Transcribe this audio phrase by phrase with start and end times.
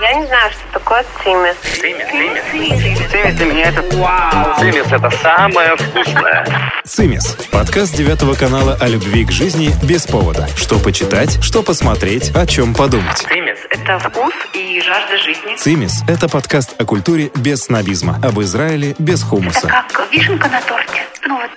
[0.00, 1.56] Я не знаю, что такое цимис.
[1.78, 2.06] Цимис,
[2.50, 3.10] цимис.
[3.10, 4.58] Цимис для меня это вау.
[4.58, 6.72] Цимис это самое вкусное.
[6.84, 10.48] «Цимис»– подкаст девятого канала о любви к жизни без повода.
[10.56, 13.18] Что почитать, что посмотреть, о чем подумать.
[13.18, 15.56] Цимис Это вкус и жажда жизни.
[15.56, 19.68] «Цимис»– это подкаст о культуре без снобизма, об Израиле без хумуса.
[19.68, 21.02] Как вишенка на торте.
[21.26, 21.50] Ну вот,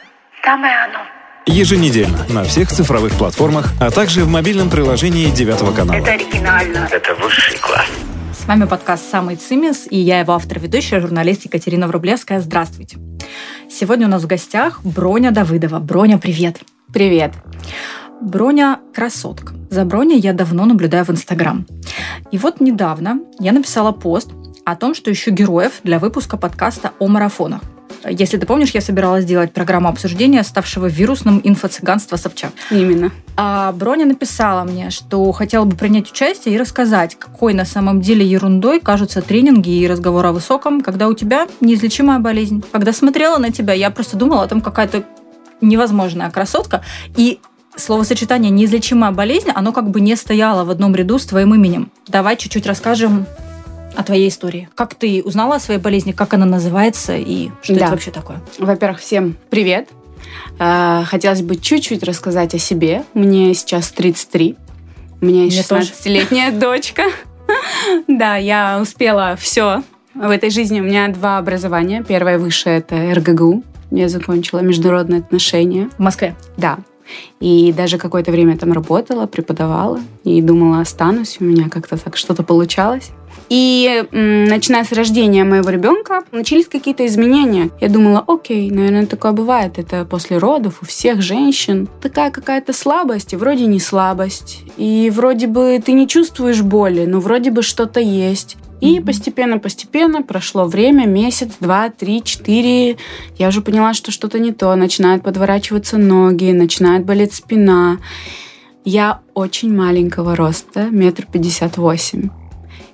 [0.44, 1.00] самое оно.
[1.46, 5.98] Еженедельно на всех цифровых платформах, а также в мобильном приложении девятого канала.
[5.98, 6.90] Это оригинально.
[6.92, 7.88] это высший класс.
[8.44, 12.42] С вами подкаст «Самый цимис» и я его автор-ведущая, журналист Екатерина Врублевская.
[12.42, 12.98] Здравствуйте.
[13.70, 15.80] Сегодня у нас в гостях Броня Давыдова.
[15.80, 16.60] Броня, привет.
[16.92, 17.32] Привет.
[18.20, 19.54] Броня– красотка.
[19.70, 21.66] За Броней я давно наблюдаю в Инстаграм.
[22.32, 24.32] И вот недавно я написала пост
[24.66, 27.62] о том, что ищу героев для выпуска подкаста о марафонах.
[28.10, 32.52] Если ты помнишь, я собиралась сделать программу обсуждения ставшего вирусным инфо-цыганства Собчак.
[32.70, 33.12] Именно.
[33.36, 38.26] А Броня написала мне, что хотела бы принять участие и рассказать, какой на самом деле
[38.26, 42.64] ерундой кажутся тренинги и разговоры о высоком, когда у тебя неизлечимая болезнь.
[42.72, 45.04] Когда смотрела на тебя, я просто думала о том, какая то
[45.62, 46.84] невозможная красотка.
[47.16, 47.40] И
[47.76, 51.92] словосочетание «неизлечимая болезнь», оно как бы не стояло в одном ряду с твоим именем.
[52.08, 53.26] Давай чуть-чуть расскажем
[53.96, 54.70] о твоей истории.
[54.76, 57.82] Как ты узнала о своей болезни, как она называется и что Да.
[57.86, 58.42] это вообще такое?
[58.60, 59.90] Во-первых, всем привет.
[60.60, 63.04] А, Хотелось бы чуть-чуть рассказать о себе.
[63.14, 64.56] Мне сейчас 33.
[65.22, 65.92] У меня есть Мне тоже.
[65.92, 67.04] 16-летняя дочка.
[68.08, 69.84] Да, я успела все
[70.16, 70.80] в этой жизни.
[70.80, 72.04] У меня два образования.
[72.08, 73.64] Первое высшее– это РГГУ.
[73.92, 75.90] Я закончила международные отношения.
[75.98, 76.36] В Москве.
[76.58, 76.80] Да.
[77.42, 80.00] И даже какое-то время там работала, преподавала.
[80.24, 81.38] И думала, останусь.
[81.40, 83.12] У меня как-то так что-то получалось.
[83.50, 87.70] И м, начиная с рождения моего ребенка, начались какие-то изменения.
[87.80, 89.78] Я думала, окей, наверное, такое бывает.
[89.78, 91.88] Это после родов у всех женщин.
[92.02, 94.64] Такая какая-то слабость, и вроде не слабость.
[94.78, 98.58] И вроде бы ты не чувствуешь боли, но вроде бы что-то есть.
[98.82, 102.98] И постепенно-постепенно прошло время, месяц, два, три, четыре.
[103.38, 104.76] Я уже поняла, что что-то не то.
[104.76, 108.00] Начинают подворачиваться ноги, начинает болеть спина.
[108.84, 112.30] Я очень маленького роста, метр пятьдесят восемь.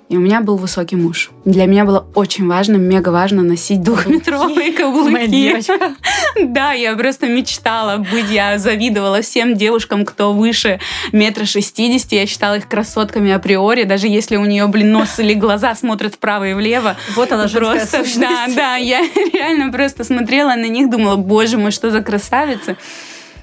[0.10, 1.30] И у меня был высокий муж.
[1.46, 5.28] Для меня было очень важно, мега важно носить двухметровые Моя каблуки.
[5.28, 5.78] девочка.
[6.42, 10.80] Да, я просто мечтала быть, я завидовала всем девушкам, кто выше
[11.12, 12.16] метра шестидесяти.
[12.16, 16.50] Я считала их красотками априори, даже если у нее, блин, нос или глаза смотрят вправо
[16.50, 16.96] и влево.
[17.16, 19.02] Вот она женская Просто, да, да, я
[19.34, 22.78] реально просто смотрела на них, думала, боже мой, что за красавица.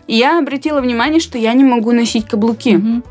[0.08, 2.76] И я обратила внимание, что я не могу носить каблуки.
[2.76, 3.04] Мгм.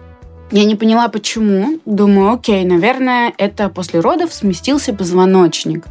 [0.52, 1.80] Я не поняла, почему.
[1.86, 5.86] Думаю, окей, наверное, это после родов сместился позвоночник.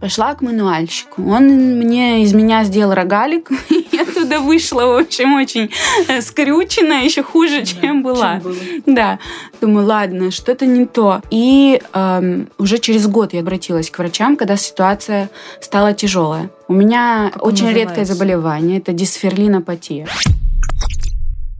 [0.00, 1.22] Пошла к мануальщику.
[1.30, 1.44] Он
[1.78, 3.48] мне из меня сделал рогалик.
[3.90, 5.70] Я туда вышла, в общем, очень
[6.08, 8.34] э, скрюченная, еще хуже, чем была.
[8.34, 8.56] Чем было.
[8.84, 9.18] Да.
[9.62, 11.22] Думаю, ладно, что-то не то.
[11.30, 15.30] И эм, уже через год я обратилась к врачам, когда ситуация
[15.62, 16.50] стала тяжелая.
[16.68, 18.14] У меня Как очень редкое называется?
[18.14, 18.78] заболевание.
[18.78, 20.06] Это дисферлинопатия.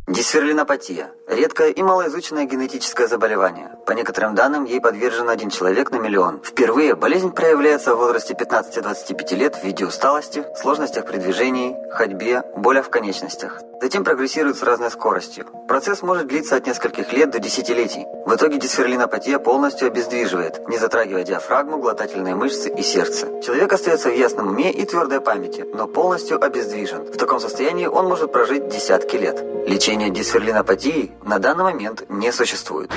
[0.06, 3.70] Дисферлинопатия– редкое и малоизученное генетическое заболевание.
[3.86, 6.40] По некоторым данным, ей подвержен один человек на миллион.
[6.42, 12.86] Впервые болезнь проявляется в возрасте 15-25 лет в виде усталости, сложностях при движении, ходьбе, болях
[12.86, 13.60] в конечностях.
[13.80, 15.46] Затем прогрессирует с разной скоростью.
[15.68, 18.06] Процесс может длиться от нескольких лет до десятилетий.
[18.24, 23.26] В итоге дисферлинопатия полностью обездвиживает, не затрагивая диафрагму, глотательные мышцы и сердце.
[23.42, 27.04] Человек остается в ясном уме и твердой памяти, но полностью обездвижен.
[27.04, 29.44] В таком состоянии он может прожить десятки лет.
[29.68, 32.90] Лечения дисферлинопатии на данный момент не существует.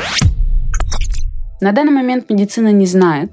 [1.59, 3.31] На данный момент медицина не знает,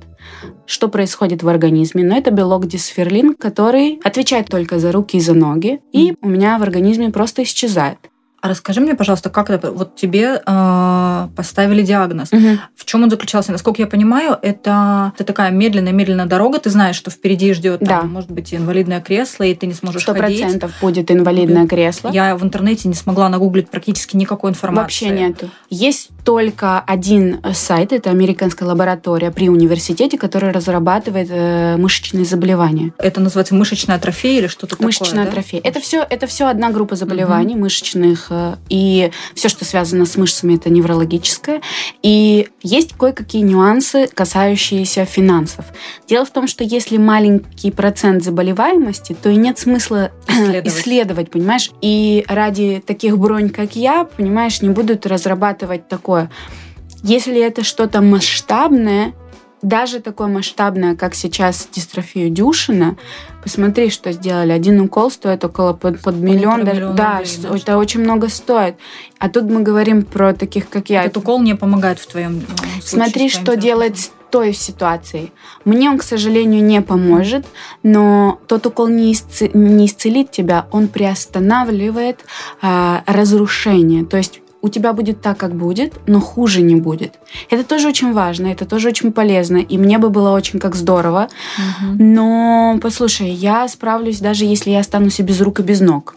[0.66, 5.34] что происходит в организме, но это белок дисферлин, который отвечает только за руки и за
[5.34, 7.98] ноги, и у меня в организме просто исчезает.
[8.44, 9.72] А расскажи мне, пожалуйста, как это...
[9.72, 12.28] Вот тебе э, поставили диагноз.
[12.76, 13.52] В чем он заключался?
[13.52, 16.58] Насколько я понимаю, это, это такая медленная-медленная дорога.
[16.58, 18.02] Ты знаешь, что впереди ждет, там, Да.
[18.02, 20.42] может быть, инвалидное кресло, и ты не сможешь Сто ходить.
[20.42, 22.10] процентов будет инвалидное кресло.
[22.12, 25.06] Я в интернете не смогла нагуглить практически никакой информации.
[25.06, 25.48] Вообще нету.
[25.70, 32.92] Есть только один э, сайт, это американская лаборатория при университете, который разрабатывает э, мышечные заболевания.
[32.98, 34.86] Это называется мышечная атрофия или что-то такое?
[34.86, 35.30] Мышечная да?
[35.30, 35.60] атрофия.
[35.62, 40.56] Это все, это все одна группа заболеваний мышечных, э, и все, что связано с мышцами,
[40.56, 41.60] это неврологическое.
[42.02, 45.66] И есть кое-какие нюансы, касающиеся финансов.
[46.08, 50.66] Дело в том, что если маленький процент заболеваемости, то и нет смысла Исследовать.
[50.68, 51.70] исследовать, понимаешь?
[51.82, 56.13] И ради таких бронь, как я, понимаешь, не будут разрабатывать такое.
[57.02, 59.12] Если это что-то масштабное,
[59.64, 62.96] даже такое масштабное, как сейчас дистрофию Дюшина,
[63.42, 64.52] посмотри, что сделали.
[64.52, 66.64] Один укол стоит около под, под миллион.
[66.64, 68.76] Даже, да, рублей, да, это очень много стоит.
[69.18, 71.04] А тут мы говорим про таких, как я.
[71.04, 72.82] Этот укол не помогает в твоем случае.
[72.82, 75.32] Смотри, что делать с той ситуацией.
[75.64, 77.46] Мне он, к сожалению, не поможет,
[77.82, 79.50] но тот укол не, исци...
[79.54, 82.24] не исцелит тебя, он приостанавливает
[82.60, 84.04] э, разрушение.
[84.04, 87.18] То есть у тебя будет так, как будет, но хуже не будет.
[87.50, 91.28] Это тоже очень важно, это тоже очень полезно, и мне бы было очень как здорово.
[91.58, 92.02] Угу.
[92.02, 96.14] Но, послушай, я справлюсь даже если я останусь и без рук и без ног.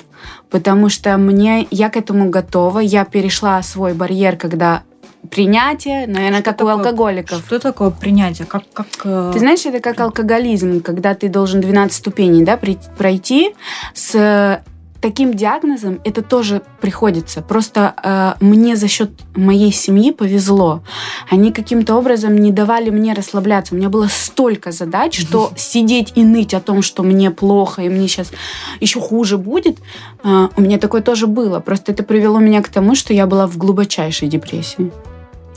[0.49, 4.83] Потому что мне, я к этому готова, я перешла свой барьер, когда
[5.29, 7.43] принятие, наверное, что как такое, у алкоголиков.
[7.45, 8.47] Что такое принятие?
[8.47, 12.57] Как, как, э, Ты знаешь, это как алкоголизм, когда ты должен 12 ступеней да,
[12.97, 13.53] пройти
[13.93, 14.61] с
[15.07, 17.41] таким диагнозом это тоже приходится.
[17.41, 20.81] Просто э, мне за счет моей семьи повезло.
[21.29, 23.73] Они каким-то образом не давали мне расслабляться.
[23.73, 27.89] У меня было столько задач, что сидеть и ныть о том, что мне плохо и
[27.89, 28.33] мне сейчас
[28.81, 29.77] еще хуже будет,
[30.25, 31.61] э, у меня такое тоже было.
[31.61, 34.91] Просто это привело меня к тому, что я была в глубочайшей депрессии.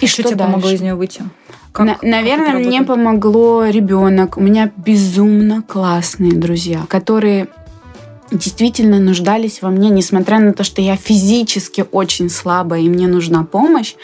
[0.00, 0.52] И что, что тебе дальше?
[0.52, 1.25] помогло из нее выйти?
[1.73, 4.37] Как, На, наверное, как мне помогло ребенок.
[4.37, 7.49] У меня безумно классные друзья, которые
[8.31, 13.44] действительно нуждались во мне, несмотря на то, что я физически очень слабая и мне нужна
[13.44, 13.94] помощь.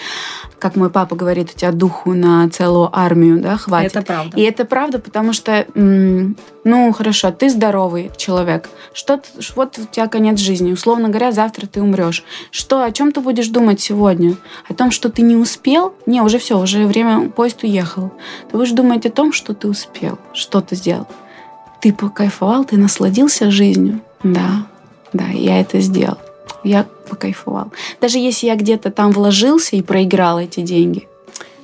[0.58, 3.92] Как мой папа говорит, у тебя духу на целую армию, да, хватит.
[3.92, 4.36] Это правда.
[4.36, 9.20] И это правда, потому что, ну, хорошо, ты здоровый человек, что
[9.54, 12.24] вот у тебя конец жизни, условно говоря, завтра ты умрешь.
[12.50, 14.36] Что, о чем ты будешь думать сегодня?
[14.68, 15.94] О том, что ты не успел?
[16.06, 18.12] Не, уже все, уже время, поезд уехал.
[18.50, 21.06] Ты будешь думать о том, что ты успел, что ты сделал.
[21.82, 24.00] Ты покайфовал, ты насладился жизнью.
[24.22, 24.66] Да,
[25.12, 26.18] да, я это сделал.
[26.64, 27.72] Я покайфовал.
[28.00, 31.06] Даже если я где-то там вложился и проиграл эти деньги,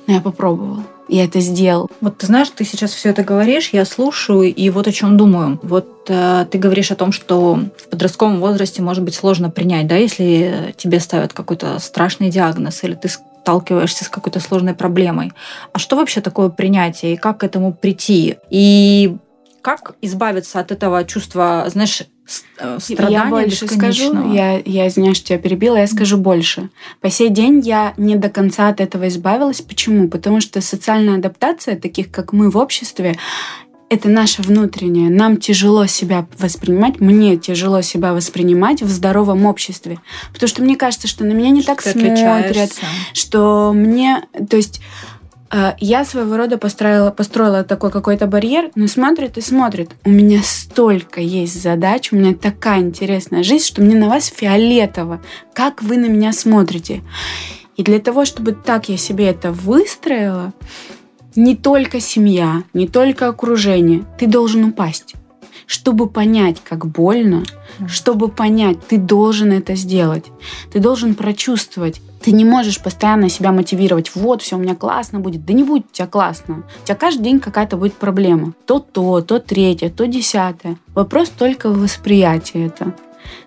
[0.07, 0.83] но я попробовал.
[1.09, 1.91] Я это сделал.
[1.99, 5.59] Вот ты знаешь, ты сейчас все это говоришь, я слушаю, и вот о чем думаю.
[5.61, 9.97] Вот э, ты говоришь о том, что в подростковом возрасте может быть сложно принять, да,
[9.97, 15.33] если тебе ставят какой-то страшный диагноз, или ты сталкиваешься с какой-то сложной проблемой.
[15.73, 18.37] А что вообще такое принятие, и как к этому прийти?
[18.49, 19.17] И
[19.63, 22.03] как избавиться от этого чувства, знаешь,
[22.57, 26.69] Э, страдания Я больше скажу, я, я извиняюсь, что тебя перебила, я скажу больше.
[27.01, 29.61] По сей день я не до конца от этого избавилась.
[29.61, 30.07] Почему?
[30.07, 33.17] Потому что социальная адаптация, таких как мы в обществе,
[33.89, 35.09] это наше внутреннее.
[35.09, 39.99] Нам тяжело себя воспринимать, мне тяжело себя воспринимать в здоровом обществе.
[40.31, 42.71] Потому что мне кажется, что на меня не что так смотрят,
[43.13, 44.23] что мне...
[44.49, 44.81] То есть
[45.79, 49.91] я своего рода построила, построила такой какой-то барьер, но смотрит и смотрит.
[50.03, 55.21] У меня столько есть задач, у меня такая интересная жизнь, что мне на вас фиолетово.
[55.53, 57.01] Как вы на меня смотрите?
[57.75, 60.53] И для того, чтобы так я себе это выстроила,
[61.35, 65.15] не только семья, не только окружение, ты должен упасть.
[65.65, 67.43] Чтобы понять, как больно,
[67.87, 70.25] чтобы понять, ты должен это сделать.
[70.71, 74.15] Ты должен прочувствовать, ты не можешь постоянно себя мотивировать.
[74.15, 75.45] Вот, все у меня классно будет.
[75.45, 76.63] Да не будет у тебя классно.
[76.81, 78.53] У тебя каждый день какая-то будет проблема.
[78.65, 80.77] То то, то третье, то десятое.
[80.95, 82.93] Вопрос только в восприятии это.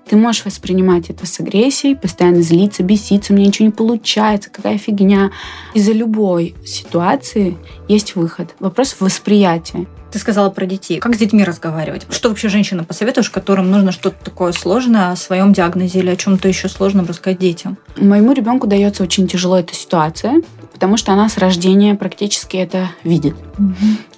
[0.09, 4.79] Ты можешь воспринимать это с агрессией, постоянно злиться, беситься, у меня ничего не получается, какая
[4.79, 5.31] фигня.
[5.75, 7.57] Из-за любой ситуации
[7.89, 8.55] есть выход.
[8.61, 9.87] Вопрос в восприятии.
[10.17, 10.99] Ты сказала про детей.
[10.99, 12.07] Как с детьми разговаривать?
[12.09, 16.49] Что вообще женщина посоветуешь, которым нужно что-то такое сложное о своем диагнозе или о чем-то
[16.49, 17.77] еще сложном рассказать детям?
[17.99, 20.41] Моему ребенку дается очень тяжело эта ситуация,
[20.73, 23.35] потому что она с рождения практически это видит.
[23.59, 23.75] Угу.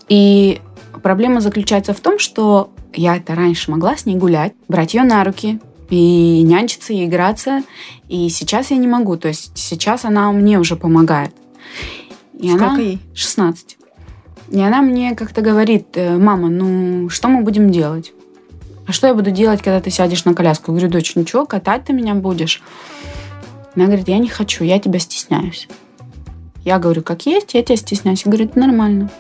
[0.09, 0.61] И
[1.03, 5.25] проблема заключается в том, что я это раньше могла с ней гулять, брать ее на
[5.25, 5.59] руки,
[5.91, 7.65] и нянчиться, и играться.
[8.09, 9.17] И сейчас я не могу.
[9.17, 11.33] То есть сейчас она мне уже помогает.
[12.39, 12.79] И Сколько она...
[12.79, 13.01] ей?
[13.15, 13.78] 16.
[14.51, 18.13] И она мне как-то говорит, «Э, мама, ну что мы будем делать?
[18.87, 20.73] А что я буду делать, когда ты сядешь на коляску?
[20.73, 22.63] Я говорю, дочь, ничего, катать ты меня будешь.
[23.77, 25.69] Она говорит, я не хочу, я тебя стесняюсь.
[26.65, 28.23] Я говорю, как есть, я тебя стесняюсь.
[28.25, 29.11] Я говорю, это нормально.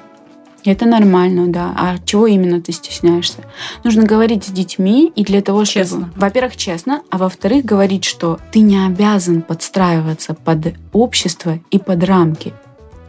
[0.64, 1.74] Это нормально, да.
[1.76, 3.44] А чего именно ты стесняешься?
[3.84, 5.84] Нужно говорить с детьми и для того, чтобы...
[5.84, 6.12] Честно.
[6.16, 12.52] Во-первых, честно, а во-вторых, говорить, что ты не обязан подстраиваться под общество и под рамки.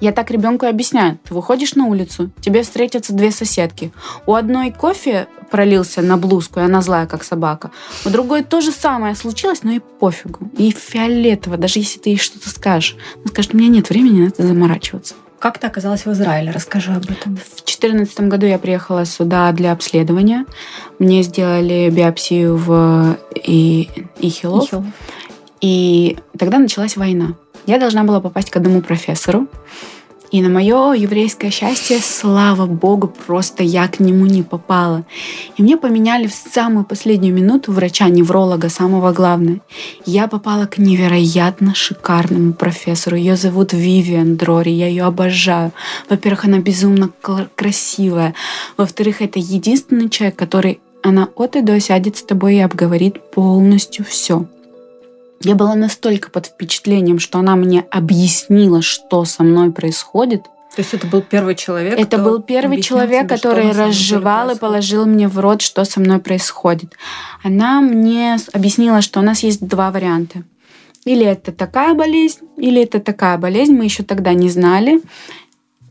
[0.02, 1.20] Я так ребенку объясняю.
[1.24, 3.92] Ты выходишь на улицу, тебе встретятся две соседки.
[4.26, 7.72] У одной кофе пролился на блузку, и она злая, как собака.
[8.06, 10.50] У другой то же самое случилось, но и пофигу.
[10.58, 12.96] И фиолетово, даже если ты ей что-то скажешь.
[13.16, 15.16] Она скажет, у меня нет времени на это заморачиваться.
[15.40, 16.52] Как ты оказалась в Израиле?
[16.52, 17.38] Расскажи об этом.
[17.38, 20.46] В 2014 году я приехала сюда для обследования.
[21.00, 23.90] Мне сделали биопсию в и...
[24.20, 24.66] Ихилов.
[24.66, 24.86] Ихилов.
[25.62, 27.36] И тогда началась война.
[27.70, 29.46] Я должна была попасть к одному профессору.
[30.32, 35.06] И на мое еврейское счастье, слава богу, просто я к нему не попала.
[35.56, 39.60] И мне поменяли в самую последнюю минуту врача-невролога, самого главного.
[40.04, 43.16] Я попала к невероятно шикарному профессору.
[43.16, 45.72] Ее зовут Вивиан Дрори, я ее обожаю.
[46.10, 47.12] Во-первых, она безумно
[47.56, 48.34] красивая.
[48.78, 54.04] Во-вторых, это единственный человек, который она от и до сядет с тобой и обговорит полностью
[54.06, 54.48] все.
[55.42, 60.44] Я была настолько под впечатлением, что она мне объяснила, что со мной происходит.
[60.76, 61.98] То есть это был первый человек?
[61.98, 66.20] Это был первый человек, тебе, который разжевал и положил мне в рот, что со мной
[66.20, 66.94] происходит.
[67.44, 70.44] Она мне объяснила, что у нас есть два варианта.
[71.06, 73.74] Или это такая болезнь, или это такая болезнь.
[73.74, 75.02] Мы еще тогда не знали.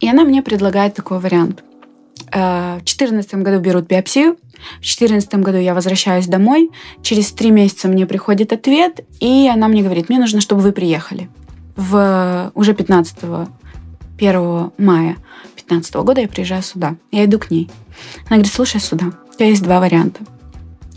[0.01, 1.65] И она мне предлагает такой вариант.
[2.33, 4.37] Э, в 2014 году берут биопсию,
[4.79, 6.71] в 2014 году я возвращаюсь домой,
[7.03, 11.29] через три месяца мне приходит ответ, и она мне говорит, мне нужно, чтобы вы приехали.
[11.77, 13.17] В уже 15
[14.19, 15.17] 1 мая
[15.69, 16.97] 2015 года я приезжаю сюда.
[17.13, 17.71] Я иду к ней.
[18.27, 20.21] Она говорит, слушай сюда, у тебя есть два варианта.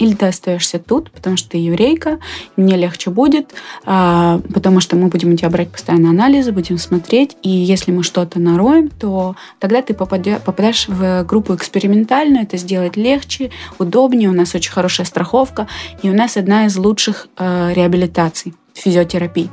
[0.01, 2.17] Или ты остаешься тут, потому что ты еврейка,
[2.55, 3.53] мне легче будет,
[3.86, 8.01] а, потому что мы будем у тебя брать постоянно анализы, будем смотреть, и если мы
[8.01, 14.55] что-то нароем, то тогда ты попадешь в группу экспериментальную, это сделать легче, удобнее, у нас
[14.55, 15.67] очень хорошая страховка,
[16.01, 19.51] и у нас одна из лучших а, реабилитаций, физиотерапии.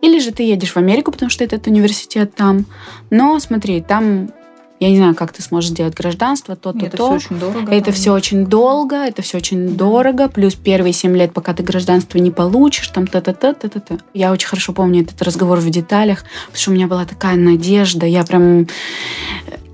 [0.00, 2.66] Или же ты едешь в Америку, потому что этот университет там.
[3.10, 4.30] Но смотри, там
[4.80, 7.18] я не знаю, как ты сможешь сделать гражданство, то-то, это то.
[7.18, 11.32] Все очень дорого, это все очень долго, это все очень дорого, плюс первые семь лет,
[11.32, 13.98] пока ты гражданство не получишь, там та-та-та, та-та-та.
[14.14, 18.06] Я очень хорошо помню этот разговор в деталях, потому что у меня была такая надежда,
[18.06, 18.68] я прям...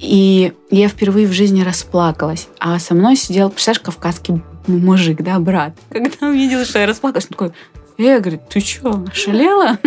[0.00, 2.48] И я впервые в жизни расплакалась.
[2.58, 5.74] А со мной сидел, представляешь, кавказский мужик, да, брат.
[5.88, 7.52] Когда увидел, что я расплакалась, он такой,
[7.96, 9.78] я говорю, ты что, шалела?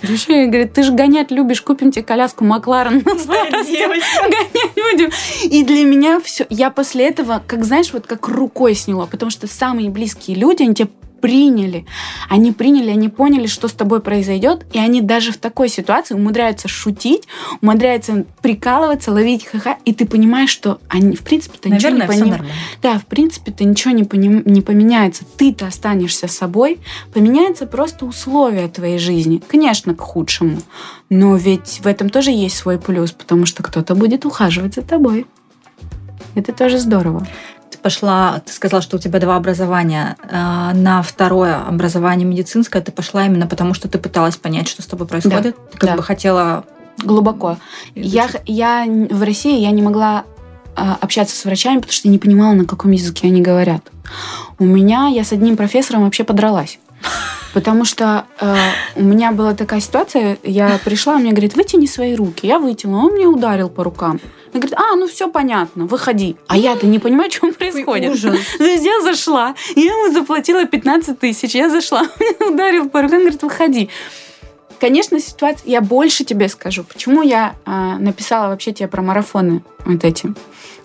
[0.00, 0.32] Ты что?
[0.32, 5.10] Я говорю, ты же гонять любишь, купим тебе коляску Макларен Гонять будем.
[5.44, 6.46] И для меня все...
[6.50, 10.74] Я после этого, как знаешь, вот как рукой сняла, потому что самые близкие люди, они
[10.74, 10.88] тебе
[11.22, 11.86] приняли.
[12.28, 16.68] Они приняли, они поняли, что с тобой произойдет, и они даже в такой ситуации умудряются
[16.68, 17.28] шутить,
[17.62, 22.44] умудряются прикалываться, ловить ха-ха, и ты понимаешь, что они, в принципе-то ничего не понимают.
[22.82, 24.42] Да, в принципе-то ничего не, поним...
[24.44, 25.24] не поменяется.
[25.36, 26.80] Ты-то останешься собой,
[27.14, 29.40] поменяются просто условия твоей жизни.
[29.46, 30.58] Конечно, к худшему.
[31.08, 35.26] Но ведь в этом тоже есть свой плюс, потому что кто-то будет ухаживать за тобой.
[36.34, 37.26] Это тоже здорово
[37.78, 40.16] пошла, ты сказала, что у тебя два образования.
[40.30, 44.86] А, на второе образование медицинское ты пошла именно потому, что ты пыталась понять, что с
[44.86, 45.42] тобой происходит.
[45.42, 45.52] Да.
[45.72, 45.96] Ты как да.
[45.96, 46.64] бы хотела
[46.98, 47.58] глубоко.
[47.94, 50.24] Я, я в России я не могла
[50.74, 53.90] а, общаться с врачами, потому что не понимала, на каком языке они говорят.
[54.58, 56.78] У меня я с одним профессором вообще подралась.
[57.54, 58.56] Потому что э,
[58.96, 62.46] у меня была такая ситуация, я пришла, он мне говорит, вытяни свои руки.
[62.46, 64.20] Я вытянула, он мне ударил по рукам.
[64.52, 66.36] Она говорит, а, ну все понятно, выходи.
[66.46, 68.12] А я-то не понимаю, что происходит.
[68.12, 68.38] Ужас.
[68.58, 72.02] То есть я зашла, я ему заплатила 15 тысяч, я зашла,
[72.40, 73.90] он ударил по рукам, говорит, выходи.
[74.80, 75.70] Конечно, ситуация...
[75.70, 76.84] Я больше тебе скажу.
[76.84, 80.34] Почему я э, написала вообще тебе про марафоны вот эти?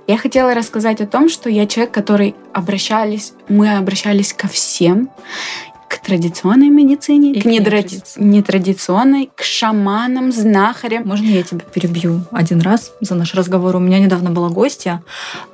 [0.06, 5.10] Я хотела рассказать о том, что я человек, который обращались, мы обращались ко всем
[6.08, 8.02] традиционной медицине, и к недради...
[8.16, 11.06] нетрадиционной, к шаманам, знахарям.
[11.06, 13.76] Можно я тебя перебью один раз за наш разговор?
[13.76, 15.04] У меня недавно была гостья,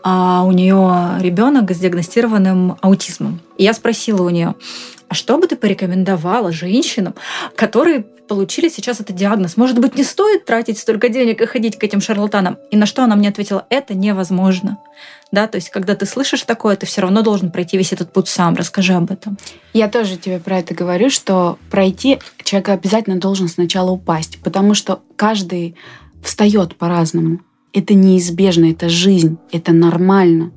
[0.03, 3.39] а у нее ребенок с диагностированным аутизмом.
[3.57, 4.53] И я спросила у нее,
[5.07, 7.15] а что бы ты порекомендовала женщинам,
[7.55, 9.57] которые получили сейчас этот диагноз?
[9.57, 12.57] Может быть, не стоит тратить столько денег и ходить к этим шарлатанам?
[12.69, 14.77] И на что она мне ответила, это невозможно.
[15.33, 18.27] Да, то есть, когда ты слышишь такое, ты все равно должен пройти весь этот путь
[18.27, 18.53] сам.
[18.53, 19.35] Расскажи об этом.
[19.73, 25.01] Я тоже тебе про это говорю, что пройти человек обязательно должен сначала упасть, потому что
[25.15, 25.75] каждый
[26.21, 27.39] встает по-разному.
[27.73, 30.51] Это неизбежно, это жизнь, это нормально.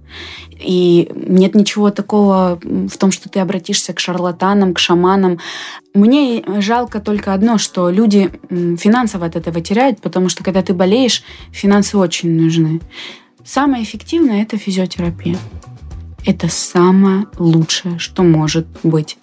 [0.61, 5.39] И нет ничего такого в том, что ты обратишься к шарлатанам, к шаманам.
[5.95, 11.23] Мне жалко только одно, что люди финансово от этого теряют, потому что когда ты болеешь,
[11.51, 12.83] финансы очень нужны.
[13.47, 15.39] Самое эффективное– это физиотерапия
[16.27, 19.17] это самое лучшее, что может быть.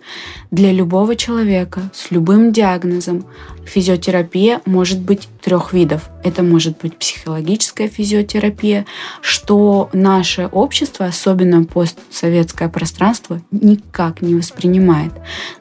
[0.51, 3.25] Для любого человека с любым диагнозом
[3.65, 6.10] физиотерапия может быть трех видов.
[6.24, 8.86] Это может быть психологическая физиотерапия,
[9.22, 15.12] что наше общество, особенно постсоветское пространство, никак не воспринимает.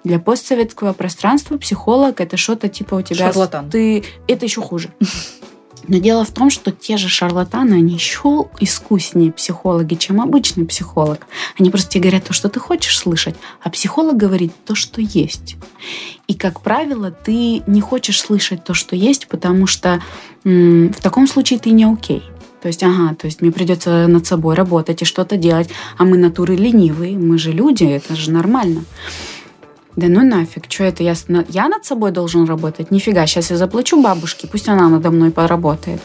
[0.04, 3.32] Для постсоветского пространства психолог это что-то типа у тебя...
[3.32, 3.68] Шарлатан.
[3.68, 4.04] Ты...
[4.28, 4.90] Это еще хуже.
[5.88, 11.26] Но дело в том, что те же шарлатаны, они еще искуснее психологи, чем обычный психолог.
[11.58, 15.56] Они просто тебе говорят то, что ты хочешь слышать, а психолог говорит то, что есть.
[16.28, 20.02] И, как правило, ты не хочешь слышать то, что есть, потому что
[20.44, 22.22] м- в таком случае ты не окей.
[22.62, 26.16] То есть, ага, то есть мне придется над собой работать и что-то делать, а мы
[26.16, 28.84] натуры ленивые, мы же люди, это же нормально.
[29.96, 31.14] Да ну нафиг, что это я,
[31.48, 32.90] я над собой должен работать?
[32.90, 36.00] Нифига, сейчас я заплачу бабушке, пусть она надо мной поработает.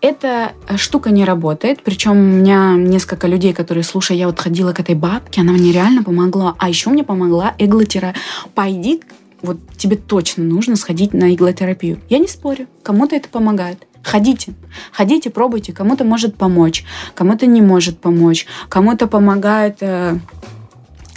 [0.00, 4.78] Эта штука не работает, причем у меня несколько людей, которые, слушай, я вот ходила к
[4.78, 8.14] этой бабке, она мне реально помогла, а еще мне помогла иглотерапия.
[8.54, 9.02] Пойди,
[9.42, 11.98] вот тебе точно нужно сходить на иглотерапию.
[12.08, 13.86] Я не спорю, кому-то это помогает.
[14.04, 14.54] Ходите,
[14.92, 15.72] ходите, пробуйте.
[15.72, 16.84] Кому-то может помочь,
[17.16, 20.18] кому-то не может помочь, кому-то помогает э,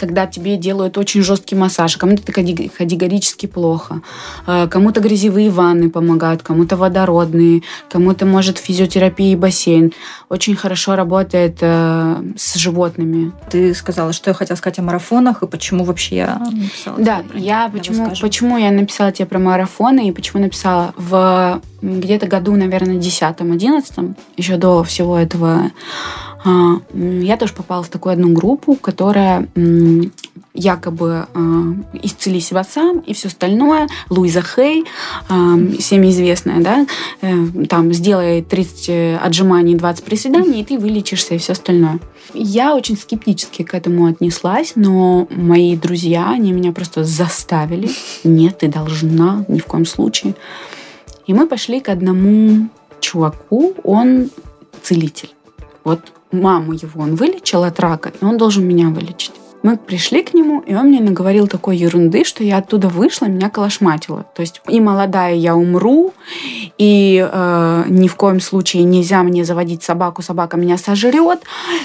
[0.00, 4.00] когда тебе делают очень жесткий массаж, кому-то это категорически плохо,
[4.46, 9.92] а, кому-то грязевые ванны помогают, кому-то водородные, кому-то может физиотерапия и бассейн.
[10.30, 13.32] Очень хорошо работает э, с животными.
[13.50, 16.98] Ты сказала, что я хотела сказать о марафонах и почему вообще я написала.
[16.98, 22.56] Да, я почему, почему я написала тебе про марафоны и почему написала в где-то году,
[22.56, 25.70] наверное, 10-11, еще до всего этого
[26.44, 29.48] я тоже попала в такую одну группу, которая
[30.54, 33.88] якобы э, «Исцели себя сам» и все остальное.
[34.08, 34.84] Луиза Хей,
[35.28, 36.86] э, всеми известная, да,
[37.20, 42.00] э, там «Сделай 30 отжиманий, 20 приседаний, и ты вылечишься» и все остальное.
[42.34, 47.88] Я очень скептически к этому отнеслась, но мои друзья, они меня просто заставили.
[48.24, 50.34] Нет, ты должна, ни в коем случае.
[51.26, 52.68] И мы пошли к одному
[53.00, 54.30] чуваку, он
[54.82, 55.30] целитель.
[55.84, 59.32] Вот маму его он вылечил от рака, и он должен меня вылечить.
[59.62, 63.50] Мы пришли к нему, и он мне наговорил такой ерунды, что я оттуда вышла, меня
[63.50, 64.24] колошматило.
[64.34, 66.14] То есть и молодая я умру,
[66.78, 71.40] и э, ни в коем случае нельзя мне заводить собаку, собака меня сожрет,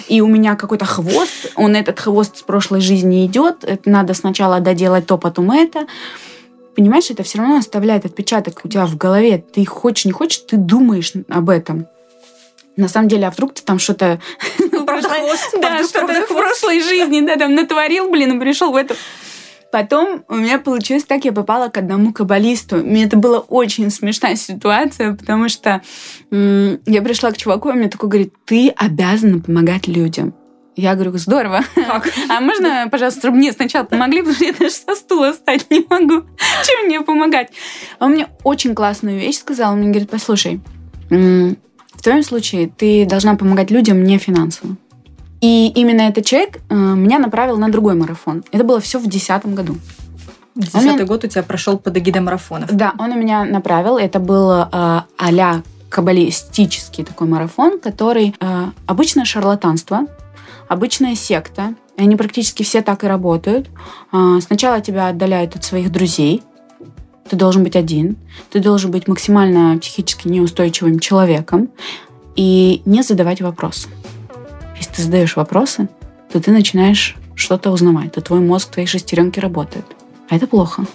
[0.08, 4.62] и у меня какой-то хвост, он этот хвост с прошлой жизни идет, это надо сначала
[4.62, 5.86] доделать то, потом это.
[6.78, 9.38] Понимаешь, это все равно оставляет отпечаток у тебя в голове.
[9.54, 11.88] Ты хочешь, не хочешь, ты думаешь об этом.
[12.78, 14.20] На самом деле, а вдруг ты там что-то...
[15.62, 18.96] Да, что-то в прошлой жизни, да, там натворил, блин, и пришел в эту...
[19.72, 22.78] Потом у меня получилось так, я попала к одному каббалисту.
[22.78, 25.82] Мне это была очень смешная ситуация, потому что
[26.32, 30.34] я пришла к чуваку, и он мне такой говорит, ты обязана помогать людям.
[30.78, 31.62] Я говорю, здорово.
[31.76, 32.10] Как?
[32.30, 35.86] А можно, пожалуйста, чтобы мне сначала помогли, потому что я даже со стула встать не
[35.90, 36.26] могу.
[36.66, 37.50] Чем мне помогать?
[38.00, 39.74] Он мне очень классную вещь сказал.
[39.74, 40.60] Он мне говорит, послушай,
[42.06, 44.76] твоем случае ты должна помогать людям не финансово.
[45.42, 48.44] И именно этот человек э, меня направил на другой марафон.
[48.52, 49.76] Это было все в 2010 году.
[50.56, 51.06] Десятый меня...
[51.06, 52.72] год у тебя прошел под эгидой марафонов.
[52.72, 53.98] Да, он у меня направил.
[53.98, 60.08] Это был э, а-ля каббалистический такой марафон, который э, обычно шарлатанство,
[60.68, 61.76] обычная секта.
[61.98, 63.68] И они практически все так и работают.
[64.14, 66.42] Э, сначала тебя отдаляют от своих друзей,
[67.30, 68.18] ты должен быть один,
[68.52, 71.70] ты должен быть максимально психически неустойчивым человеком
[72.36, 73.90] и не задавать вопросы.
[74.78, 75.90] Если ты задаешь вопросы,
[76.32, 79.86] то ты начинаешь что-то узнавать, то твой мозг, твои шестеренки работают.
[80.30, 80.86] А это плохо.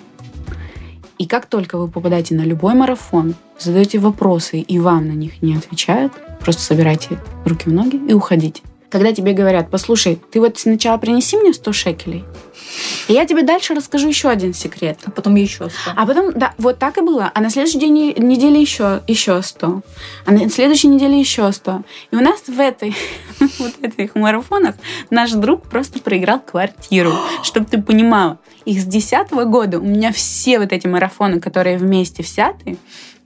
[1.18, 5.54] И как только вы попадаете на любой марафон, задаете вопросы, и вам на них не
[5.54, 8.62] отвечают, просто собирайте руки в ноги и уходите.
[8.90, 12.24] Когда тебе говорят, послушай, ты вот сначала принеси мне 100 шекелей,
[13.08, 14.98] и я тебе дальше расскажу еще один секрет.
[15.04, 15.92] А потом еще 100.
[15.96, 17.30] А потом, да, вот так и было.
[17.34, 19.82] А на следующей день, неделе еще, еще 100.
[20.26, 21.82] А на следующей неделе еще 100.
[22.12, 22.94] И у нас в этой,
[23.58, 24.76] вот этих марафонах
[25.10, 27.12] наш друг просто проиграл квартиру.
[27.42, 28.38] Чтобы ты понимала.
[28.64, 32.76] Их с 10 года у меня все вот эти марафоны, которые вместе взяты,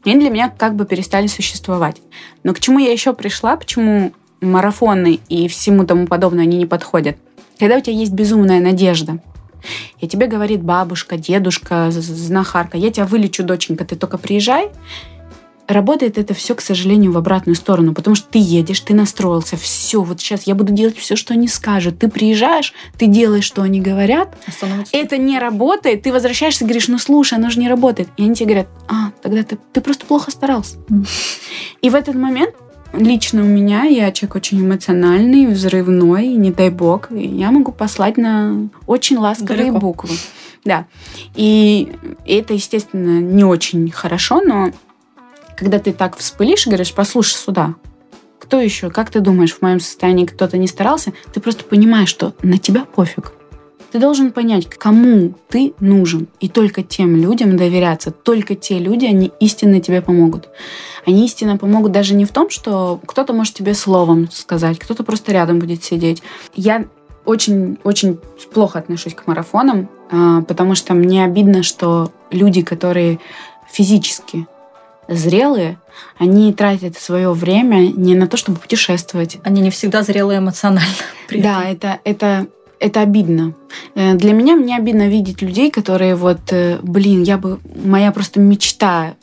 [0.04, 1.96] они для меня как бы перестали существовать.
[2.42, 7.16] Но к чему я еще пришла, почему марафоны и всему тому подобное, они не подходят.
[7.58, 9.20] Когда у тебя есть безумная надежда,
[10.00, 14.70] и тебе говорит бабушка, дедушка, знахарка, я тебя вылечу, доченька, ты только приезжай,
[15.66, 20.02] работает это все, к сожалению, в обратную сторону, потому что ты едешь, ты настроился, все,
[20.02, 21.98] вот сейчас я буду делать все, что они скажут.
[21.98, 24.36] Ты приезжаешь, ты делаешь, что они говорят,
[24.92, 28.08] это не работает, ты возвращаешься и говоришь, ну слушай, оно же не работает.
[28.16, 30.76] И они тебе говорят, а, тогда ты, ты просто плохо старался.
[30.88, 31.08] Mm.
[31.82, 32.54] И в этот момент
[32.96, 38.68] лично у меня, я человек очень эмоциональный, взрывной, не дай бог, я могу послать на
[38.86, 39.78] очень ласковые Далеко.
[39.78, 40.10] буквы.
[40.64, 40.86] Да.
[41.34, 41.92] И
[42.26, 44.70] это, естественно, не очень хорошо, но
[45.56, 47.74] когда ты так вспылишь и говоришь, послушай сюда,
[48.38, 52.34] кто еще, как ты думаешь, в моем состоянии кто-то не старался, ты просто понимаешь, что
[52.42, 53.32] на тебя пофиг.
[53.94, 56.26] Ты должен понять, кому ты нужен.
[56.40, 58.10] И только тем людям доверяться.
[58.10, 60.48] Только те люди, они истинно тебе помогут.
[61.06, 65.30] Они истинно помогут даже не в том, что кто-то может тебе словом сказать, кто-то просто
[65.30, 66.24] рядом будет сидеть.
[66.56, 66.86] Я
[67.24, 68.18] очень-очень
[68.52, 73.20] плохо отношусь к марафонам, а, потому что мне обидно, что люди, которые
[73.70, 74.48] физически
[75.06, 75.78] зрелые,
[76.18, 79.38] они тратят свое время не на то, чтобы путешествовать.
[79.44, 80.90] Они не всегда зрелые эмоционально.
[81.30, 82.48] Да, это, это,
[82.80, 83.54] это обидно.
[83.94, 88.40] Э, для меня мне обидно видеть людей, которые вот, э, блин, я бы, моя просто
[88.40, 89.14] мечта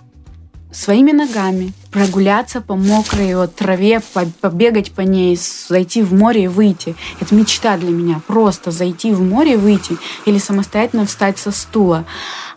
[0.71, 4.01] своими ногами прогуляться по мокрой вот, траве,
[4.39, 6.95] побегать по ней, зайти в море и выйти.
[7.19, 8.21] Это мечта для меня.
[8.25, 9.97] Просто зайти в море и выйти.
[10.25, 12.05] Или самостоятельно встать со стула.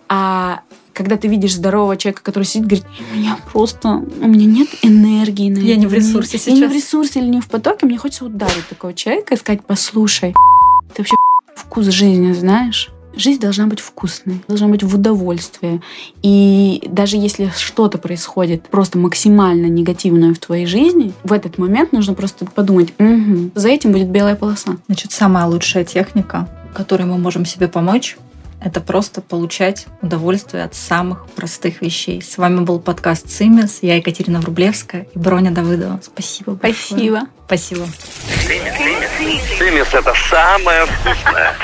[0.09, 0.61] А
[0.93, 5.51] когда ты видишь здорового человека, который сидит, говорит, у меня просто, у меня нет энергии
[5.51, 6.47] на Я не в ресурсе сейчас.
[6.47, 9.65] Я не в ресурсе или не в потоке, мне хочется ударить такого человека и сказать,
[9.67, 10.35] послушай,
[11.75, 12.91] вкус жизни знаешь?
[13.17, 15.81] Жизнь должна быть вкусной, должна быть в удовольствие.
[16.23, 22.15] И даже если что-то происходит просто максимально негативное в твоей жизни, в этот момент нужно
[22.15, 24.77] просто подумать, угу, за этим будет белая полоса.
[24.87, 28.19] Значит, самая лучшая техника, которой мы можем себе помочь,
[28.65, 32.23] это просто получать удовольствие от самых простых вещей.
[32.23, 33.81] С вами был подкаст «Цимис».
[33.83, 36.01] Я Екатерина Врублевская и Броня Давыдова.
[36.03, 37.27] Спасибо большое.
[37.47, 37.85] Спасибо.
[37.85, 37.87] Спасибо.
[38.47, 38.73] Цимис,
[39.19, 39.59] Цимис.
[39.59, 41.55] Цимис– это самое вкусное.